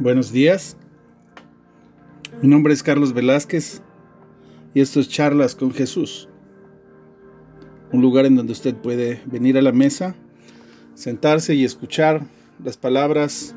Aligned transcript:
Buenos 0.00 0.32
días. 0.32 0.78
Mi 2.40 2.48
nombre 2.48 2.72
es 2.72 2.82
Carlos 2.82 3.12
Velázquez 3.12 3.82
y 4.72 4.80
esto 4.80 4.98
es 4.98 5.10
Charlas 5.10 5.54
con 5.54 5.72
Jesús. 5.72 6.26
Un 7.92 8.00
lugar 8.00 8.24
en 8.24 8.34
donde 8.34 8.52
usted 8.52 8.74
puede 8.74 9.20
venir 9.26 9.58
a 9.58 9.62
la 9.62 9.72
mesa, 9.72 10.14
sentarse 10.94 11.54
y 11.54 11.66
escuchar 11.66 12.22
las 12.64 12.78
palabras 12.78 13.54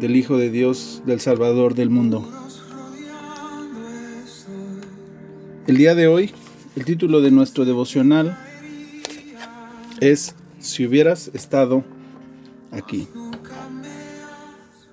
del 0.00 0.16
Hijo 0.16 0.38
de 0.38 0.50
Dios, 0.50 1.04
del 1.06 1.20
Salvador 1.20 1.76
del 1.76 1.90
mundo. 1.90 2.28
El 5.68 5.76
día 5.76 5.94
de 5.94 6.08
hoy, 6.08 6.32
el 6.76 6.84
título 6.84 7.20
de 7.20 7.30
nuestro 7.30 7.64
devocional 7.64 8.38
es 10.00 10.34
Si 10.58 10.86
hubieras 10.86 11.30
estado 11.34 11.84
aquí. 12.70 13.08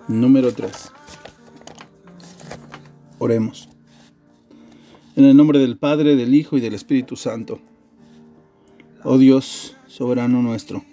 Número 0.08 0.54
3. 0.54 0.72
Oremos. 3.20 3.70
En 5.16 5.26
el 5.26 5.36
nombre 5.36 5.60
del 5.60 5.78
Padre, 5.78 6.16
del 6.16 6.34
Hijo 6.34 6.58
y 6.58 6.62
del 6.62 6.74
Espíritu 6.74 7.16
Santo. 7.16 7.60
Oh 9.04 9.18
Dios, 9.18 9.76
soberano 9.88 10.42
nuestro, 10.42 10.84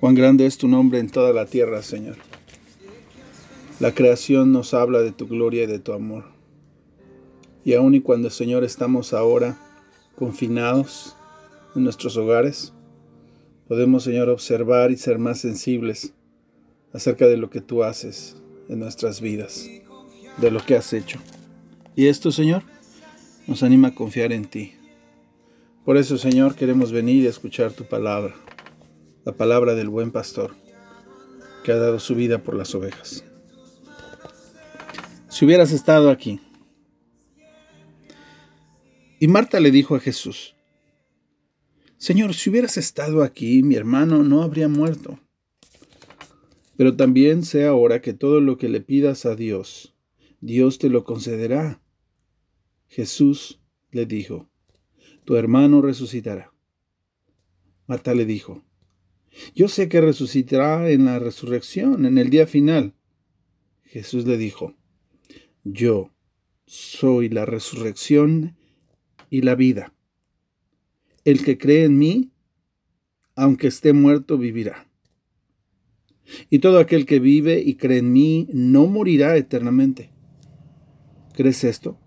cuán 0.00 0.14
grande 0.14 0.46
es 0.46 0.58
tu 0.58 0.68
nombre 0.68 0.98
en 0.98 1.10
toda 1.10 1.32
la 1.32 1.46
tierra, 1.46 1.82
Señor. 1.82 2.16
La 3.80 3.94
creación 3.94 4.52
nos 4.52 4.74
habla 4.74 5.00
de 5.00 5.12
tu 5.12 5.26
gloria 5.26 5.64
y 5.64 5.66
de 5.66 5.78
tu 5.78 5.92
amor. 5.92 6.41
Y 7.64 7.74
aun 7.74 7.94
y 7.94 8.00
cuando, 8.00 8.30
Señor, 8.30 8.64
estamos 8.64 9.12
ahora 9.12 9.56
confinados 10.16 11.16
en 11.76 11.84
nuestros 11.84 12.16
hogares, 12.16 12.72
podemos, 13.68 14.04
Señor, 14.04 14.28
observar 14.28 14.90
y 14.90 14.96
ser 14.96 15.18
más 15.18 15.40
sensibles 15.40 16.12
acerca 16.92 17.26
de 17.26 17.36
lo 17.36 17.50
que 17.50 17.60
tú 17.60 17.84
haces 17.84 18.36
en 18.68 18.80
nuestras 18.80 19.20
vidas, 19.20 19.68
de 20.38 20.50
lo 20.50 20.64
que 20.64 20.76
has 20.76 20.92
hecho. 20.92 21.18
Y 21.94 22.06
esto, 22.06 22.32
Señor, 22.32 22.62
nos 23.46 23.62
anima 23.62 23.88
a 23.88 23.94
confiar 23.94 24.32
en 24.32 24.46
ti. 24.46 24.74
Por 25.84 25.96
eso, 25.96 26.18
Señor, 26.18 26.54
queremos 26.54 26.92
venir 26.92 27.24
y 27.24 27.26
escuchar 27.26 27.72
tu 27.72 27.84
palabra, 27.84 28.34
la 29.24 29.32
palabra 29.32 29.74
del 29.74 29.88
buen 29.88 30.10
pastor, 30.10 30.54
que 31.64 31.72
ha 31.72 31.76
dado 31.76 32.00
su 32.00 32.14
vida 32.14 32.38
por 32.38 32.54
las 32.54 32.74
ovejas. 32.74 33.24
Si 35.28 35.44
hubieras 35.44 35.72
estado 35.72 36.10
aquí. 36.10 36.40
Y 39.22 39.28
Marta 39.28 39.60
le 39.60 39.70
dijo 39.70 39.94
a 39.94 40.00
Jesús, 40.00 40.56
Señor, 41.96 42.34
si 42.34 42.50
hubieras 42.50 42.76
estado 42.76 43.22
aquí, 43.22 43.62
mi 43.62 43.76
hermano 43.76 44.24
no 44.24 44.42
habría 44.42 44.66
muerto. 44.66 45.20
Pero 46.76 46.96
también 46.96 47.44
sé 47.44 47.64
ahora 47.64 48.00
que 48.00 48.14
todo 48.14 48.40
lo 48.40 48.58
que 48.58 48.68
le 48.68 48.80
pidas 48.80 49.24
a 49.24 49.36
Dios, 49.36 49.94
Dios 50.40 50.78
te 50.78 50.88
lo 50.88 51.04
concederá. 51.04 51.80
Jesús 52.88 53.60
le 53.92 54.06
dijo, 54.06 54.50
tu 55.24 55.36
hermano 55.36 55.82
resucitará. 55.82 56.52
Marta 57.86 58.14
le 58.14 58.26
dijo, 58.26 58.64
yo 59.54 59.68
sé 59.68 59.88
que 59.88 60.00
resucitará 60.00 60.90
en 60.90 61.04
la 61.04 61.20
resurrección, 61.20 62.06
en 62.06 62.18
el 62.18 62.28
día 62.28 62.48
final. 62.48 62.96
Jesús 63.84 64.26
le 64.26 64.36
dijo, 64.36 64.74
yo 65.62 66.10
soy 66.66 67.28
la 67.28 67.46
resurrección 67.46 68.56
y 69.32 69.40
la 69.40 69.54
vida. 69.54 69.94
El 71.24 71.42
que 71.42 71.56
cree 71.56 71.84
en 71.84 71.96
mí, 71.96 72.32
aunque 73.34 73.68
esté 73.68 73.94
muerto, 73.94 74.36
vivirá. 74.36 74.86
Y 76.50 76.58
todo 76.58 76.78
aquel 76.78 77.06
que 77.06 77.18
vive 77.18 77.58
y 77.64 77.76
cree 77.76 78.00
en 78.00 78.12
mí 78.12 78.46
no 78.52 78.86
morirá 78.86 79.38
eternamente. 79.38 80.10
¿Crees 81.32 81.64
esto? 81.64 81.98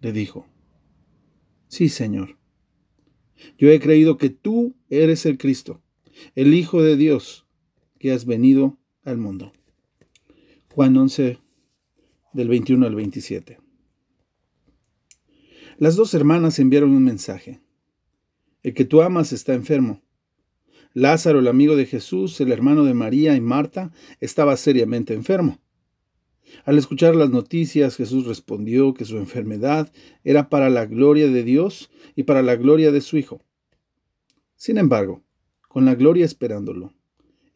Le 0.00 0.10
dijo. 0.10 0.48
Sí, 1.68 1.88
Señor. 1.88 2.38
Yo 3.56 3.70
he 3.70 3.78
creído 3.78 4.18
que 4.18 4.30
tú 4.30 4.74
eres 4.88 5.24
el 5.26 5.38
Cristo, 5.38 5.80
el 6.34 6.54
Hijo 6.54 6.82
de 6.82 6.96
Dios, 6.96 7.46
que 8.00 8.10
has 8.10 8.26
venido 8.26 8.80
al 9.04 9.18
mundo. 9.18 9.52
Juan 10.74 10.96
11, 10.96 11.38
del 12.32 12.48
21 12.48 12.84
al 12.84 12.96
27. 12.96 13.69
Las 15.80 15.96
dos 15.96 16.12
hermanas 16.12 16.58
enviaron 16.58 16.90
un 16.90 17.02
mensaje. 17.02 17.58
El 18.62 18.74
que 18.74 18.84
tú 18.84 19.00
amas 19.00 19.32
está 19.32 19.54
enfermo. 19.54 20.02
Lázaro, 20.92 21.38
el 21.38 21.48
amigo 21.48 21.74
de 21.74 21.86
Jesús, 21.86 22.38
el 22.42 22.52
hermano 22.52 22.84
de 22.84 22.92
María 22.92 23.34
y 23.34 23.40
Marta, 23.40 23.90
estaba 24.20 24.58
seriamente 24.58 25.14
enfermo. 25.14 25.58
Al 26.66 26.76
escuchar 26.76 27.16
las 27.16 27.30
noticias, 27.30 27.96
Jesús 27.96 28.26
respondió 28.26 28.92
que 28.92 29.06
su 29.06 29.16
enfermedad 29.16 29.90
era 30.22 30.50
para 30.50 30.68
la 30.68 30.84
gloria 30.84 31.28
de 31.28 31.44
Dios 31.44 31.90
y 32.14 32.24
para 32.24 32.42
la 32.42 32.56
gloria 32.56 32.92
de 32.92 33.00
su 33.00 33.16
Hijo. 33.16 33.40
Sin 34.56 34.76
embargo, 34.76 35.22
con 35.66 35.86
la 35.86 35.94
gloria 35.94 36.26
esperándolo, 36.26 36.92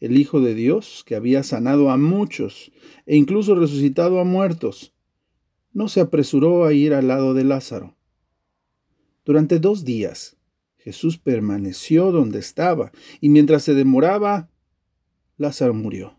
el 0.01 0.17
Hijo 0.17 0.41
de 0.41 0.55
Dios, 0.55 1.05
que 1.05 1.15
había 1.15 1.43
sanado 1.43 1.91
a 1.91 1.99
muchos 1.99 2.73
e 3.05 3.17
incluso 3.17 3.55
resucitado 3.55 4.19
a 4.19 4.25
muertos, 4.25 4.95
no 5.75 5.89
se 5.89 6.01
apresuró 6.01 6.65
a 6.65 6.73
ir 6.73 6.95
al 6.95 7.09
lado 7.09 7.35
de 7.35 7.45
Lázaro. 7.45 7.95
Durante 9.25 9.59
dos 9.59 9.85
días, 9.85 10.37
Jesús 10.77 11.19
permaneció 11.19 12.13
donde 12.13 12.39
estaba, 12.39 12.93
y 13.21 13.31
mientras 13.31 13.63
se 13.63 13.75
demoraba, 13.75 14.51
Lázaro 15.37 15.75
murió. 15.75 16.19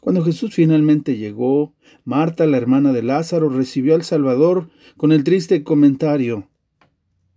Cuando 0.00 0.22
Jesús 0.24 0.54
finalmente 0.54 1.16
llegó, 1.16 1.74
Marta, 2.04 2.46
la 2.46 2.56
hermana 2.56 2.92
de 2.92 3.02
Lázaro, 3.02 3.48
recibió 3.48 3.94
al 3.94 4.04
Salvador 4.04 4.70
con 4.96 5.10
el 5.10 5.24
triste 5.24 5.64
comentario, 5.64 6.48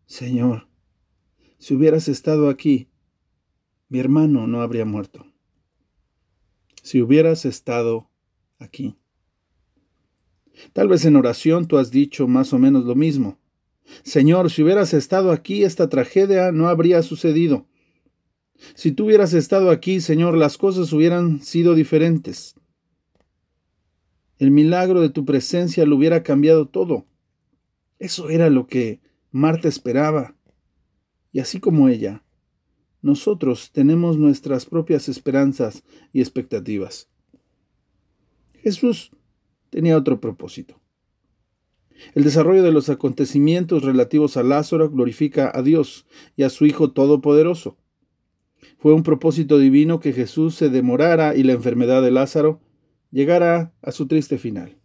Señor, 0.06 0.68
si 1.58 1.74
hubieras 1.74 2.08
estado 2.08 2.50
aquí, 2.50 2.90
mi 3.88 4.00
hermano 4.00 4.48
no 4.48 4.62
habría 4.62 4.86
muerto. 4.86 5.26
Si 6.82 7.02
hubieras 7.02 7.46
estado 7.46 8.10
aquí. 8.58 8.96
Tal 10.74 10.88
vez 10.88 11.06
en 11.06 11.16
oración 11.16 11.68
tú 11.68 11.78
has 11.78 11.92
dicho 11.92 12.28
más 12.28 12.54
o 12.54 12.60
menos 12.60 12.86
lo 12.86 12.96
mismo. 12.96 13.41
Señor, 14.04 14.50
si 14.50 14.64
hubieras 14.64 14.94
estado 14.94 15.32
aquí, 15.32 15.64
esta 15.64 15.90
tragedia 15.90 16.52
no 16.52 16.68
habría 16.68 17.04
sucedido. 17.04 17.68
Si 18.76 18.92
tú 18.92 19.06
hubieras 19.06 19.34
estado 19.34 19.72
aquí, 19.72 20.02
Señor, 20.02 20.38
las 20.38 20.58
cosas 20.58 20.94
hubieran 20.94 21.42
sido 21.42 21.74
diferentes. 21.76 22.56
El 24.38 24.52
milagro 24.52 25.02
de 25.02 25.10
tu 25.10 25.26
presencia 25.26 25.86
lo 25.86 25.96
hubiera 25.96 26.24
cambiado 26.24 26.68
todo. 26.68 27.06
Eso 28.00 28.30
era 28.30 28.50
lo 28.50 28.68
que 28.68 29.00
Marta 29.32 29.68
esperaba. 29.68 30.36
Y 31.32 31.40
así 31.40 31.60
como 31.60 31.90
ella, 31.90 32.24
nosotros 33.02 33.72
tenemos 33.72 34.18
nuestras 34.18 34.66
propias 34.66 35.10
esperanzas 35.10 35.84
y 36.12 36.22
expectativas. 36.22 37.10
Jesús 38.54 39.12
tenía 39.70 39.98
otro 39.98 40.20
propósito. 40.20 40.81
El 42.14 42.24
desarrollo 42.24 42.64
de 42.64 42.72
los 42.72 42.90
acontecimientos 42.90 43.84
relativos 43.84 44.38
a 44.38 44.44
Lázaro 44.44 44.90
glorifica 44.90 45.52
a 45.54 45.62
Dios 45.62 46.06
y 46.36 46.44
a 46.44 46.50
su 46.50 46.66
Hijo 46.66 46.92
Todopoderoso. 46.92 47.78
Fue 48.78 48.94
un 48.94 49.04
propósito 49.04 49.58
divino 49.58 50.00
que 50.00 50.14
Jesús 50.14 50.56
se 50.56 50.70
demorara 50.70 51.36
y 51.36 51.44
la 51.44 51.54
enfermedad 51.54 52.02
de 52.02 52.12
Lázaro 52.12 52.62
llegara 53.12 53.74
a 53.82 53.92
su 53.92 54.08
triste 54.08 54.38
final. 54.38 54.78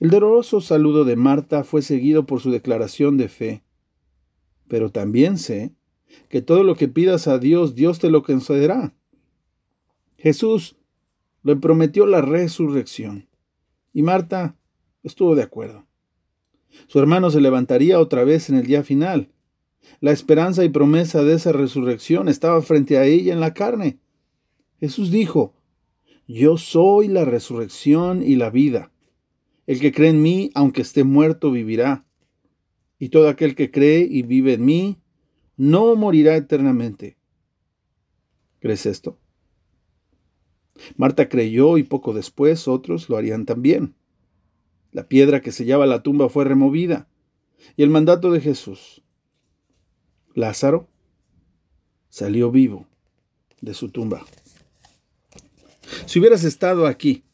El 0.00 0.10
doloroso 0.10 0.60
saludo 0.60 1.04
de 1.04 1.16
Marta 1.16 1.64
fue 1.64 1.82
seguido 1.82 2.26
por 2.26 2.40
su 2.40 2.50
declaración 2.50 3.16
de 3.16 3.28
fe. 3.28 3.62
Pero 4.68 4.90
también 4.90 5.38
sé 5.38 5.74
que 6.28 6.42
todo 6.42 6.64
lo 6.64 6.76
que 6.76 6.88
pidas 6.88 7.28
a 7.28 7.38
Dios, 7.38 7.74
Dios 7.74 7.98
te 7.98 8.10
lo 8.10 8.22
concederá. 8.22 8.94
Jesús 10.16 10.76
le 11.42 11.56
prometió 11.56 12.06
la 12.06 12.20
resurrección. 12.20 13.28
Y 13.92 14.02
Marta 14.02 14.56
estuvo 15.02 15.34
de 15.34 15.42
acuerdo. 15.42 15.86
Su 16.86 16.98
hermano 16.98 17.30
se 17.30 17.40
levantaría 17.40 18.00
otra 18.00 18.24
vez 18.24 18.48
en 18.48 18.56
el 18.56 18.66
día 18.66 18.82
final. 18.82 19.30
La 20.00 20.12
esperanza 20.12 20.64
y 20.64 20.68
promesa 20.68 21.22
de 21.22 21.34
esa 21.34 21.52
resurrección 21.52 22.28
estaba 22.28 22.62
frente 22.62 22.98
a 22.98 23.04
ella 23.04 23.32
en 23.32 23.40
la 23.40 23.54
carne. 23.54 23.98
Jesús 24.80 25.10
dijo, 25.10 25.54
Yo 26.26 26.56
soy 26.56 27.08
la 27.08 27.24
resurrección 27.24 28.22
y 28.22 28.36
la 28.36 28.50
vida. 28.50 28.90
El 29.66 29.80
que 29.80 29.92
cree 29.92 30.10
en 30.10 30.22
mí, 30.22 30.50
aunque 30.54 30.82
esté 30.82 31.04
muerto, 31.04 31.50
vivirá. 31.50 32.04
Y 32.98 33.10
todo 33.10 33.28
aquel 33.28 33.54
que 33.54 33.70
cree 33.70 34.06
y 34.08 34.22
vive 34.22 34.54
en 34.54 34.64
mí, 34.64 34.98
no 35.56 35.94
morirá 35.94 36.36
eternamente. 36.36 37.16
¿Crees 38.60 38.86
esto? 38.86 39.18
Marta 40.96 41.28
creyó 41.28 41.78
y 41.78 41.82
poco 41.82 42.12
después 42.12 42.66
otros 42.68 43.08
lo 43.08 43.16
harían 43.16 43.44
también. 43.44 43.94
La 44.92 45.08
piedra 45.08 45.40
que 45.40 45.52
sellaba 45.52 45.86
la 45.86 46.02
tumba 46.02 46.28
fue 46.28 46.44
removida. 46.44 47.08
Y 47.76 47.82
el 47.82 47.90
mandato 47.90 48.30
de 48.30 48.40
Jesús, 48.40 49.02
Lázaro 50.34 50.88
salió 52.08 52.50
vivo 52.50 52.86
de 53.60 53.74
su 53.74 53.88
tumba. 53.88 54.24
Si 56.06 56.18
hubieras 56.18 56.44
estado 56.44 56.86
aquí, 56.86 57.24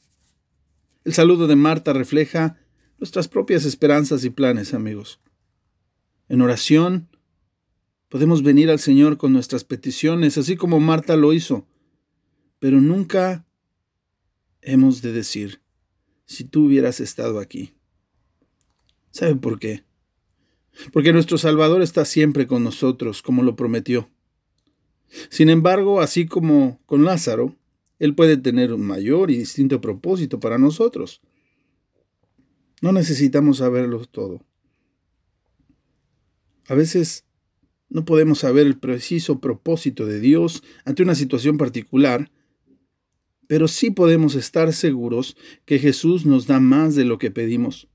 el 1.04 1.12
saludo 1.12 1.46
de 1.46 1.56
Marta 1.56 1.92
refleja 1.92 2.58
nuestras 2.98 3.28
propias 3.28 3.64
esperanzas 3.64 4.24
y 4.24 4.30
planes, 4.30 4.74
amigos. 4.74 5.20
En 6.28 6.42
oración, 6.42 7.08
podemos 8.08 8.42
venir 8.42 8.70
al 8.70 8.78
Señor 8.78 9.16
con 9.16 9.32
nuestras 9.32 9.64
peticiones, 9.64 10.36
así 10.38 10.56
como 10.56 10.80
Marta 10.80 11.16
lo 11.16 11.32
hizo, 11.32 11.66
pero 12.58 12.80
nunca 12.80 13.46
hemos 14.60 15.00
de 15.00 15.12
decir, 15.12 15.62
si 16.28 16.44
tú 16.44 16.66
hubieras 16.66 17.00
estado 17.00 17.40
aquí. 17.40 17.72
¿Sabe 19.10 19.34
por 19.34 19.58
qué? 19.58 19.82
Porque 20.92 21.14
nuestro 21.14 21.38
Salvador 21.38 21.80
está 21.80 22.04
siempre 22.04 22.46
con 22.46 22.62
nosotros, 22.62 23.22
como 23.22 23.42
lo 23.42 23.56
prometió. 23.56 24.10
Sin 25.30 25.48
embargo, 25.48 26.02
así 26.02 26.26
como 26.26 26.80
con 26.84 27.04
Lázaro, 27.04 27.56
Él 27.98 28.14
puede 28.14 28.36
tener 28.36 28.74
un 28.74 28.82
mayor 28.82 29.30
y 29.30 29.38
distinto 29.38 29.80
propósito 29.80 30.38
para 30.38 30.58
nosotros. 30.58 31.22
No 32.82 32.92
necesitamos 32.92 33.56
saberlo 33.56 34.04
todo. 34.04 34.44
A 36.68 36.74
veces 36.74 37.24
no 37.88 38.04
podemos 38.04 38.40
saber 38.40 38.66
el 38.66 38.78
preciso 38.78 39.40
propósito 39.40 40.04
de 40.04 40.20
Dios 40.20 40.62
ante 40.84 41.02
una 41.02 41.14
situación 41.14 41.56
particular, 41.56 42.30
pero 43.48 43.66
sí 43.66 43.90
podemos 43.90 44.36
estar 44.36 44.72
seguros 44.72 45.36
que 45.64 45.78
Jesús 45.80 46.24
nos 46.26 46.46
da 46.46 46.60
más 46.60 46.94
de 46.94 47.04
lo 47.04 47.18
que 47.18 47.32
pedimos. 47.32 47.88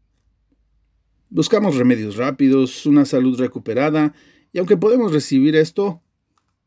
Buscamos 1.30 1.78
remedios 1.78 2.18
rápidos, 2.18 2.86
una 2.86 3.06
salud 3.06 3.40
recuperada, 3.40 4.14
y 4.52 4.58
aunque 4.58 4.78
podemos 4.78 5.14
recibir 5.14 5.56
esto, 5.56 6.02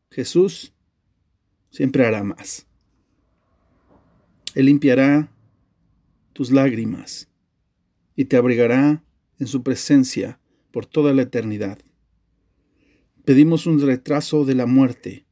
Jesús 0.09 0.73
siempre 1.69 2.05
hará 2.05 2.23
más. 2.23 2.65
Él 4.55 4.65
limpiará 4.65 5.31
tus 6.31 6.51
lágrimas 6.51 7.29
y 8.15 8.25
te 8.25 8.37
abrigará 8.37 9.03
en 9.37 9.47
su 9.47 9.63
presencia 9.63 10.39
por 10.71 10.85
toda 10.85 11.13
la 11.13 11.23
eternidad. 11.23 11.77
Pedimos 13.25 13.67
un 13.67 13.81
retraso 13.81 14.45
de 14.45 14.55
la 14.55 14.65
muerte 14.65 15.25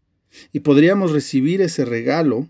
y 0.51 0.59
podríamos 0.59 1.13
recibir 1.13 1.61
ese 1.61 1.85
regalo 1.85 2.49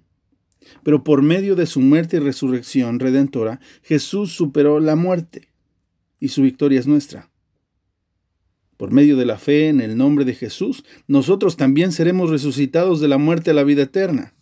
pero 0.83 1.03
por 1.03 1.21
medio 1.21 1.55
de 1.55 1.65
su 1.65 1.79
muerte 1.79 2.17
y 2.17 2.19
resurrección 2.19 2.99
redentora, 2.99 3.59
Jesús 3.83 4.31
superó 4.31 4.79
la 4.79 4.95
muerte 4.95 5.49
y 6.19 6.29
su 6.29 6.41
victoria 6.41 6.79
es 6.79 6.87
nuestra. 6.87 7.29
Por 8.77 8.91
medio 8.91 9.15
de 9.15 9.25
la 9.25 9.37
fe 9.37 9.69
en 9.69 9.79
el 9.79 9.97
nombre 9.97 10.25
de 10.25 10.33
Jesús, 10.33 10.83
nosotros 11.07 11.55
también 11.55 11.91
seremos 11.91 12.29
resucitados 12.29 12.99
de 12.99 13.07
la 13.07 13.17
muerte 13.17 13.51
a 13.51 13.53
la 13.53 13.63
vida 13.63 13.83
eterna. 13.83 14.33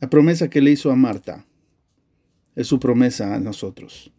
La 0.00 0.10
promesa 0.10 0.50
que 0.50 0.60
le 0.60 0.72
hizo 0.72 0.90
a 0.90 0.96
Marta 0.96 1.46
es 2.56 2.66
su 2.66 2.80
promesa 2.80 3.34
a 3.34 3.40
nosotros. 3.40 4.12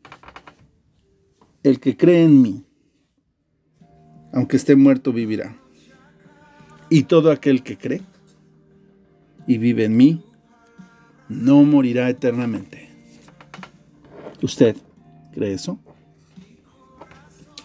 El 1.62 1.80
que 1.80 1.98
cree 1.98 2.24
en 2.24 2.42
mí, 2.42 2.64
aunque 4.32 4.58
esté 4.58 4.76
muerto, 4.76 5.12
vivirá. 5.12 5.58
Y 6.90 7.04
todo 7.04 7.32
aquel 7.32 7.64
que 7.64 7.78
cree 7.78 8.02
y 9.46 9.58
vive 9.58 9.86
en 9.86 9.98
mí, 9.98 10.24
no 11.30 11.64
morirá 11.64 12.10
eternamente. 12.10 12.90
¿Usted 14.42 14.76
cree 15.32 15.54
eso? 15.54 15.80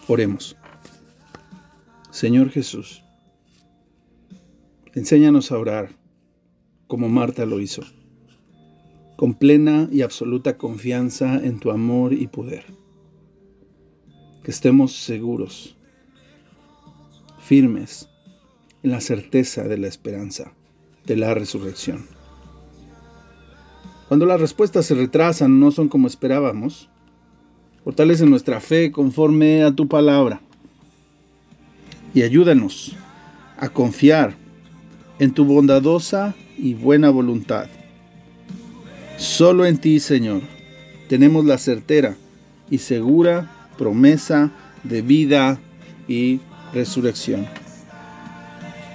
Oremos. 0.07 0.55
Señor 2.11 2.49
Jesús, 2.49 3.03
enséñanos 4.93 5.51
a 5.51 5.57
orar 5.57 5.89
como 6.87 7.07
Marta 7.07 7.45
lo 7.45 7.59
hizo, 7.59 7.83
con 9.15 9.35
plena 9.35 9.87
y 9.91 10.01
absoluta 10.01 10.57
confianza 10.57 11.35
en 11.35 11.59
tu 11.59 11.71
amor 11.71 12.13
y 12.13 12.27
poder. 12.27 12.65
Que 14.43 14.51
estemos 14.51 14.93
seguros, 14.93 15.77
firmes 17.39 18.09
en 18.81 18.91
la 18.91 19.01
certeza 19.01 19.63
de 19.63 19.77
la 19.77 19.87
esperanza 19.87 20.53
de 21.05 21.15
la 21.15 21.33
resurrección. 21.33 22.18
Cuando 24.09 24.25
las 24.25 24.41
respuestas 24.41 24.87
se 24.87 24.95
retrasan, 24.95 25.59
no 25.59 25.69
son 25.69 25.87
como 25.87 26.07
esperábamos, 26.07 26.89
fortalece 27.83 28.25
nuestra 28.25 28.59
fe 28.59 28.91
conforme 28.91 29.63
a 29.63 29.71
tu 29.71 29.87
palabra 29.87 30.41
y 32.15 32.23
ayúdanos 32.23 32.95
a 33.55 33.69
confiar 33.69 34.35
en 35.19 35.31
tu 35.31 35.45
bondadosa 35.45 36.33
y 36.57 36.73
buena 36.73 37.11
voluntad. 37.11 37.67
Solo 39.17 39.67
en 39.67 39.77
ti, 39.77 39.99
Señor, 39.99 40.41
tenemos 41.07 41.45
la 41.45 41.59
certera 41.59 42.17
y 42.71 42.79
segura 42.79 43.69
promesa 43.77 44.51
de 44.83 45.03
vida 45.03 45.59
y 46.07 46.39
resurrección. 46.73 47.45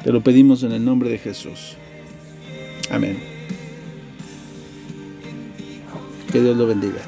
Te 0.03 0.11
lo 0.11 0.23
pedimos 0.23 0.65
en 0.65 0.73
el 0.73 0.85
nombre 0.85 1.09
de 1.09 1.19
Jesús. 1.19 1.77
Amén. 2.91 3.34
Que 6.35 6.41
Dios 6.41 6.57
lo 6.57 6.67
bendiga. 6.67 7.01